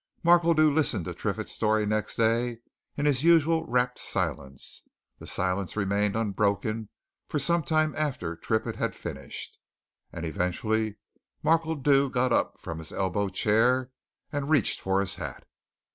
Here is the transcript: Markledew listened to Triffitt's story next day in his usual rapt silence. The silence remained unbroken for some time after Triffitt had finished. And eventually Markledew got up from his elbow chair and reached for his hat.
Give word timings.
Markledew 0.23 0.73
listened 0.73 1.05
to 1.05 1.13
Triffitt's 1.13 1.51
story 1.51 1.85
next 1.85 2.15
day 2.15 2.57
in 2.97 3.05
his 3.05 3.23
usual 3.23 3.67
rapt 3.67 3.99
silence. 3.99 4.81
The 5.19 5.27
silence 5.27 5.77
remained 5.77 6.15
unbroken 6.15 6.89
for 7.29 7.37
some 7.37 7.61
time 7.61 7.93
after 7.95 8.35
Triffitt 8.35 8.77
had 8.77 8.95
finished. 8.95 9.59
And 10.11 10.25
eventually 10.25 10.97
Markledew 11.43 12.09
got 12.09 12.33
up 12.33 12.59
from 12.59 12.79
his 12.79 12.91
elbow 12.91 13.29
chair 13.29 13.91
and 14.31 14.49
reached 14.49 14.79
for 14.81 15.01
his 15.01 15.13
hat. 15.21 15.47